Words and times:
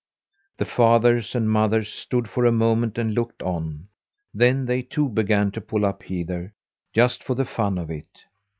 The 0.57 0.65
fathers 0.65 1.35
and 1.35 1.47
mothers 1.47 1.87
stood 1.87 2.27
for 2.27 2.43
a 2.47 2.51
moment 2.51 2.97
and 2.97 3.13
looked 3.13 3.43
on; 3.43 3.87
then 4.33 4.65
they 4.65 4.81
too 4.81 5.07
began 5.07 5.51
to 5.51 5.61
pull 5.61 5.85
up 5.85 6.01
heather 6.01 6.55
just 6.91 7.23
for 7.23 7.35
the 7.35 7.45
fun 7.45 7.77
of 7.77 7.91
it. 7.91 8.25